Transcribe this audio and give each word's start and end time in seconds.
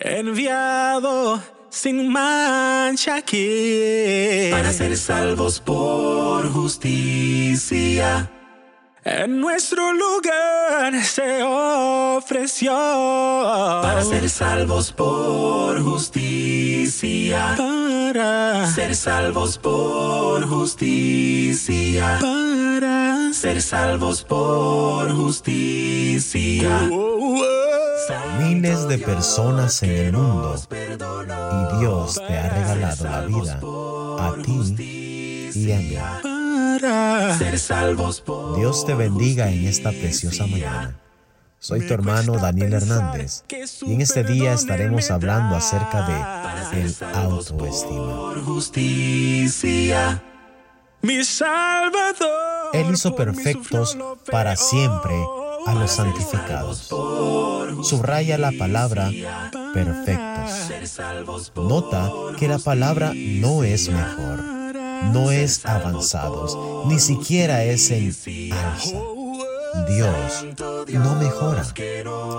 enviado 0.00 1.40
sin 1.70 2.08
mancha 2.08 3.16
aquí 3.16 4.48
para 4.50 4.72
ser 4.72 4.96
salvos 4.96 5.60
por 5.60 6.50
justicia. 6.52 8.30
En 9.04 9.38
nuestro 9.38 9.92
lugar 9.92 11.04
se 11.04 11.42
ofreció 11.42 12.72
para 12.72 14.02
ser 14.02 14.30
salvos 14.30 14.92
por 14.92 15.82
justicia. 15.82 17.54
Para 17.56 18.66
ser 18.66 18.96
salvos 18.96 19.58
por 19.58 20.48
justicia. 20.48 22.18
Para 22.20 23.32
ser 23.34 23.60
salvos 23.60 24.24
por 24.24 25.14
justicia. 25.14 26.88
Oh, 26.90 27.18
oh. 27.20 27.23
Miles 28.38 28.88
de 28.88 28.98
personas 28.98 29.82
en 29.82 29.90
el 29.90 30.12
mundo 30.12 30.56
y 30.70 31.78
Dios 31.78 32.20
te 32.26 32.38
ha 32.38 32.48
regalado 32.50 33.04
la 33.04 33.20
vida 33.22 33.60
a 34.18 34.34
ti 34.42 35.50
y 35.54 35.72
a 35.72 35.78
mí. 35.78 35.96
Dios 38.56 38.84
te 38.84 38.94
bendiga 38.94 39.48
en 39.50 39.66
esta 39.66 39.90
preciosa 39.90 40.46
mañana. 40.46 41.00
Soy 41.58 41.86
tu 41.86 41.94
hermano 41.94 42.34
Daniel 42.34 42.74
Hernández 42.74 43.44
y 43.48 43.94
en 43.94 44.00
este 44.02 44.22
día 44.22 44.52
estaremos 44.52 45.10
hablando 45.10 45.56
acerca 45.56 46.06
de 46.72 46.82
el 46.82 46.94
autoestima. 47.14 48.34
mi 51.00 51.24
Salvador. 51.24 52.70
Él 52.74 52.92
hizo 52.92 53.14
perfectos 53.14 53.96
para 54.30 54.56
siempre 54.56 55.14
a 55.66 55.74
los 55.74 55.90
santificados. 55.90 56.88
Subraya 57.82 58.38
la 58.38 58.52
palabra 58.52 59.10
perfectos. 59.72 61.52
Nota 61.56 62.10
que 62.38 62.48
la 62.48 62.58
palabra 62.58 63.12
no 63.14 63.64
es 63.64 63.88
mejor, 63.88 64.42
no 65.12 65.30
es 65.30 65.64
avanzados, 65.66 66.56
ni 66.86 66.98
siquiera 66.98 67.64
es 67.64 67.90
en 67.90 68.52
alza. 68.52 68.96
Dios 69.88 70.46
no 70.88 71.16
mejora, 71.16 71.64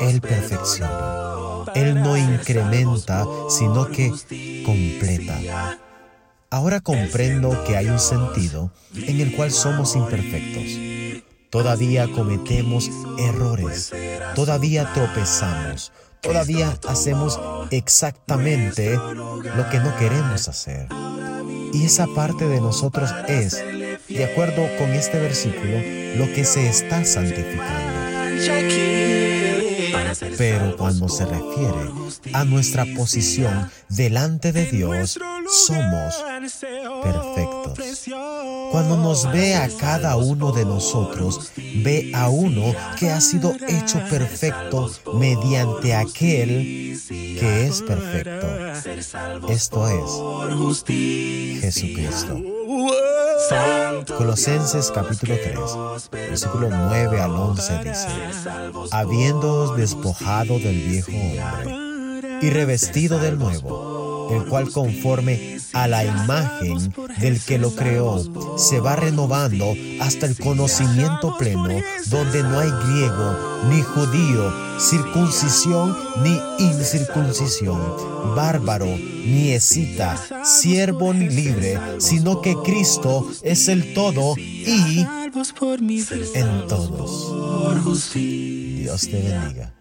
Él 0.00 0.20
perfecciona. 0.20 1.64
Él 1.74 2.00
no 2.00 2.16
incrementa, 2.16 3.26
sino 3.48 3.88
que 3.88 4.12
completa. 4.64 5.78
Ahora 6.50 6.80
comprendo 6.80 7.64
que 7.64 7.76
hay 7.76 7.88
un 7.88 7.98
sentido 7.98 8.70
en 8.94 9.20
el 9.20 9.34
cual 9.34 9.50
somos 9.50 9.96
imperfectos. 9.96 10.93
Todavía 11.54 12.10
cometemos 12.10 12.90
errores, 13.16 13.92
todavía 14.34 14.92
tropezamos, 14.92 15.92
todavía 16.20 16.76
hacemos 16.88 17.38
exactamente 17.70 18.96
lo 18.96 19.70
que 19.70 19.78
no 19.78 19.96
queremos 19.96 20.48
hacer. 20.48 20.88
Y 21.72 21.84
esa 21.84 22.08
parte 22.08 22.48
de 22.48 22.60
nosotros 22.60 23.08
es, 23.28 23.52
de 24.08 24.24
acuerdo 24.24 24.66
con 24.78 24.94
este 24.94 25.20
versículo, 25.20 25.78
lo 26.16 26.26
que 26.34 26.44
se 26.44 26.68
está 26.68 27.04
santificando. 27.04 27.94
Pero 30.36 30.76
cuando 30.76 31.08
se 31.08 31.24
refiere 31.24 31.88
a 32.32 32.44
nuestra 32.44 32.84
posición 32.96 33.70
delante 33.88 34.50
de 34.50 34.66
Dios, 34.66 35.20
somos 35.48 36.16
perfectos. 37.04 38.08
Cuando 38.74 38.96
nos 38.96 39.30
ve 39.30 39.54
a 39.54 39.68
cada 39.68 40.16
uno 40.16 40.50
de 40.50 40.64
nosotros, 40.64 41.52
ve 41.56 42.10
a 42.12 42.28
uno 42.28 42.74
que 42.98 43.08
ha 43.08 43.20
sido 43.20 43.54
hecho 43.68 44.00
perfecto 44.10 44.90
mediante 45.14 45.94
aquel 45.94 46.98
que 47.08 47.66
es 47.68 47.82
perfecto. 47.82 48.48
Esto 49.48 49.88
es 49.88 50.84
Jesucristo. 51.60 52.36
Colosenses 54.18 54.90
capítulo 54.90 55.36
3, 55.36 56.10
versículo 56.10 56.68
9 56.68 57.20
al 57.20 57.30
11 57.30 57.78
dice, 57.84 58.08
habiéndoos 58.90 59.76
despojado 59.76 60.58
del 60.58 60.80
viejo 60.80 61.12
hombre 61.12 61.84
y 62.42 62.50
revestido 62.50 63.20
del 63.20 63.38
nuevo, 63.38 63.83
el 64.30 64.44
cual 64.46 64.70
conforme 64.70 65.58
a 65.72 65.88
la 65.88 66.04
imagen 66.04 66.92
del 67.18 67.40
que 67.40 67.58
lo 67.58 67.74
creó, 67.74 68.22
se 68.58 68.80
va 68.80 68.96
renovando 68.96 69.74
hasta 70.00 70.26
el 70.26 70.36
conocimiento 70.38 71.36
pleno, 71.38 71.68
donde 72.06 72.42
no 72.42 72.58
hay 72.58 72.70
griego 72.70 73.54
ni 73.68 73.82
judío, 73.82 74.52
circuncisión 74.78 75.96
ni 76.22 76.38
incircuncisión, 76.58 77.80
bárbaro 78.34 78.86
ni 78.86 79.52
escita, 79.52 80.16
siervo 80.44 81.12
ni 81.14 81.28
libre, 81.28 81.78
sino 81.98 82.40
que 82.40 82.54
Cristo 82.64 83.28
es 83.42 83.68
el 83.68 83.94
todo 83.94 84.34
y 84.36 85.06
en 86.34 86.66
todos. 86.68 87.32
Dios 88.14 89.00
te 89.08 89.22
bendiga. 89.22 89.74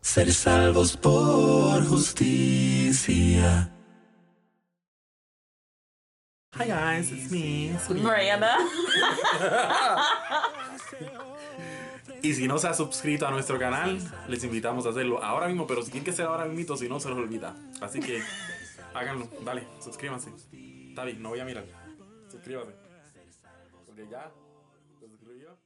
Ser 0.00 0.32
salvos 0.32 0.96
por 0.96 1.86
justicia. 1.86 2.53
Hi 6.56 6.66
guys, 6.66 7.10
it's 7.10 7.30
me. 7.30 7.76
Sweet. 7.78 8.02
Miranda. 8.02 8.56
Y 12.22 12.32
si 12.32 12.48
no 12.48 12.58
se 12.58 12.68
ha 12.68 12.74
suscrito 12.74 13.26
a 13.26 13.30
nuestro 13.30 13.58
canal, 13.58 13.98
les 14.28 14.44
invitamos 14.44 14.86
a 14.86 14.90
hacerlo 14.90 15.22
ahora 15.22 15.46
mismo, 15.48 15.66
pero 15.66 15.82
si 15.82 15.90
tiene 15.90 16.06
que 16.06 16.12
ser 16.12 16.26
ahora 16.26 16.46
mismo, 16.46 16.76
si 16.76 16.88
no 16.88 16.98
se 17.00 17.10
los 17.10 17.18
olvida. 17.18 17.54
Así 17.82 18.00
que 18.00 18.22
háganlo, 18.94 19.28
dale, 19.42 19.66
suscríbanse. 19.80 20.30
Está 20.88 21.04
bien, 21.04 21.20
no 21.22 21.30
voy 21.30 21.40
a 21.40 21.44
mirar. 21.44 21.64
Suscríbase. 22.30 22.72
Porque 23.84 24.06
ya 24.10 24.30
se 25.00 25.08
suscribió. 25.08 25.58